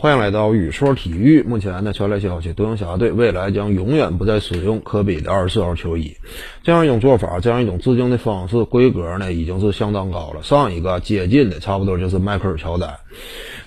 [0.00, 1.42] 欢迎来到宇说体育。
[1.42, 6.16] 目前呢，传来消息，德云侠队未来将永远不再使用科比的二十四号球衣。
[6.62, 10.42] 这样一种做法，这样一种致敬的方式，规格呢已经是相当高了。
[10.42, 12.98] 上一个接近的，差不多就是迈克尔乔丹。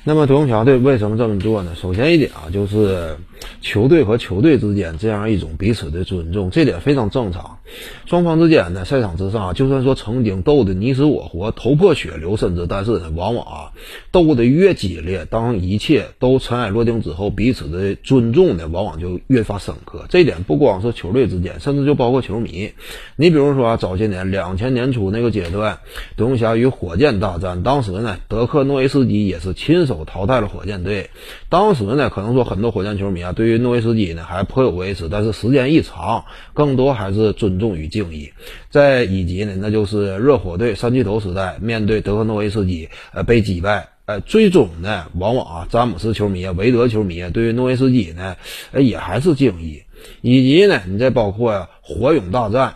[0.05, 1.75] 那么独行侠队为什么这么做呢？
[1.81, 3.15] 首先一点啊，就是
[3.61, 7.59] 球队和球队之间这样一种彼此的尊重，这点非常正常。
[8.05, 13.71] 双方之间呢，赛场之上啊，就算说曾经斗得你死我活、头破血流，甚至但是呢，往往啊，
[14.11, 20.05] 斗得越激烈，当一切都尘埃落定之后，彼此的尊重呢，往往就越发深刻。
[20.09, 22.73] 这点不光是球队之间，甚至就包括球迷。
[23.15, 25.79] 你比如说啊，早些年两千年初那个阶段，
[26.17, 31.09] 独行侠与火箭大战，当时呢，德克诺维斯基也是亲手淘汰了火箭队。
[31.49, 38.31] 当时呢，可能说很多火箭球迷啊，对于诺维斯基呢还颇有微词，但是时间一长，更多还是尊重与敬意。
[38.69, 43.89] 在以及呢，那就是热火队三巨头时代，面对德克诺维斯基，呃，被击败。
[44.05, 48.35] 呃，最终呢，往往啊，詹姆斯球迷啊，韦德球迷啊，对于诺维斯基呢，
[48.73, 49.81] 呃，也还是敬意。
[50.19, 52.75] 以及呢，你再包括呀，火勇大战，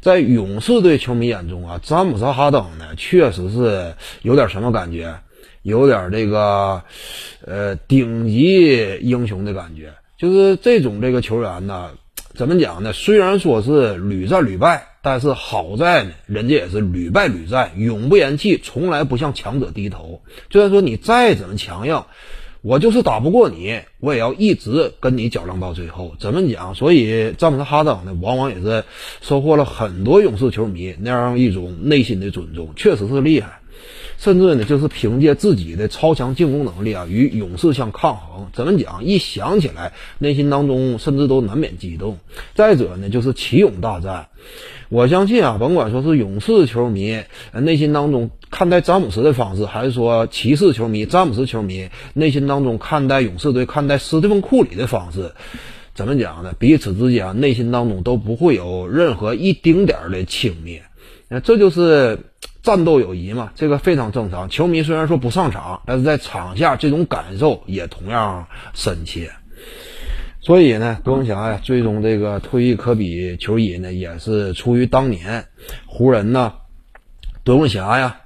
[0.00, 5.12] 在勇士队球迷眼中啊，詹姆斯哈登呢，确实是有点什么感觉，
[5.62, 6.82] 有点这个，
[7.44, 9.92] 呃，顶级英雄的感觉。
[10.18, 11.90] 就是这种这个球员呢，
[12.34, 12.92] 怎么讲呢？
[12.92, 20.22] 虽然说是屡战屡败，但是好在呢，人家也是屡败屡战，永不言弃，从来不向强者低头。
[20.48, 22.02] 就算说你再怎么强硬。
[22.62, 26.14] 我就是打不过你，我也要一直跟你较量到最后。
[26.20, 26.74] 怎么讲？
[26.74, 28.84] 所以詹姆斯哈登呢，往往也是
[29.22, 33.59] 收获了很多勇士球迷那样一种内心的尊重，确实是厉害。
[34.20, 38.48] 甚至呢，就是凭借自己的超强进攻能力啊，与勇士相抗衡。
[38.52, 39.02] 怎么讲？
[39.02, 42.18] 一想起来，内心当中甚至都难免激动。
[42.54, 44.28] 再者呢，就是奇勇大战。
[44.90, 47.22] 我相信啊，甭管说是勇士球迷
[47.54, 55.32] 内心当中看待詹姆斯的方式，还是说骑士球迷、詹姆斯球迷内心当中看待勇士队、看待斯蒂芬库里的方式，
[55.94, 56.52] 怎么讲呢？
[56.58, 60.80] 彼此之间内心当中都不会有任何一丁点儿的轻蔑。
[61.28, 62.18] 那这就是
[62.62, 64.48] 战斗友谊嘛，这个非常正常。
[64.48, 69.30] 球迷虽然说不上场，但是在场下这种感受也同样深切。
[70.42, 75.44] 所以呢，德云侠呀，最终这个退役科比球衣呢，也是出于当年
[75.86, 76.54] 湖人呢，
[77.44, 78.20] 德云侠呀，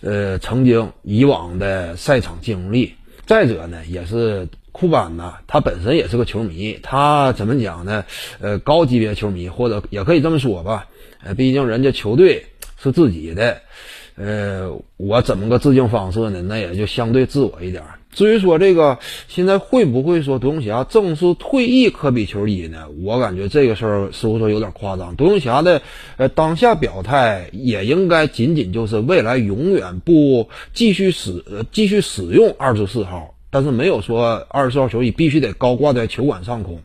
[0.00, 2.94] 呃，曾经以往的赛场经历。
[3.26, 8.04] 再者呢，也是库班呐，他本身也是个球迷，他怎么讲呢？
[8.40, 10.86] 呃，高级别球迷或者也可以这么说吧，
[11.22, 13.60] 呃，毕竟人家球队是自己的。
[14.16, 16.40] 呃，我怎么个致敬方式呢？
[16.40, 17.82] 那也就相对自我一点。
[18.12, 18.98] 至于说这个
[19.28, 22.86] 现在会不会说独行侠正式退役科比球衣呢？
[23.04, 25.14] 我感觉这个事儿似乎说有点夸张。
[25.16, 25.82] 独行侠的
[26.16, 36.80] 呃当下表态也应该仅仅就是未来永远不继续使继续使用二十四号，但是没有说二十四号球衣必须得高挂在球馆上空。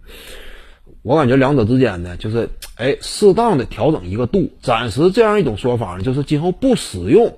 [1.04, 7.36] 我感觉两者之间呢，就是哎，适当的调整一个度，暂时这样一种说法呢，就是今后不使用。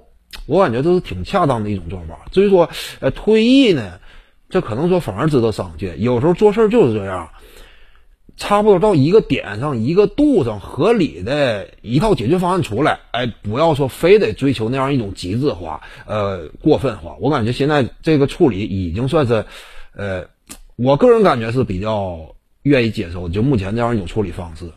[0.48, 2.26] 我感觉这是挺恰当的一种做法。
[2.32, 2.70] 至于说
[3.00, 4.00] 呃退役呢，
[4.50, 5.96] 这可能说反而值得商榷。
[5.96, 7.30] 有时候做事就是这样，
[8.36, 17.16] 差不多到一个点上、一个度上，合理的一套解决方案出来，哎，不要说非得追求那样一种极致化、呃过分化。
[17.22, 19.46] 我感觉现在这个处理已经算是，
[19.96, 20.26] 呃，
[20.76, 22.36] 我个人感觉是比较。
[22.64, 24.72] 愿意接受就目前这样一种处理方式。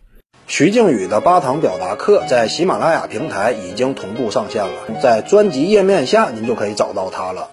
[0.48, 7.48] 徐静宇的八堂表达课在喜马拉雅平台已经同步上线了，在专辑页面下您就可以找到它了。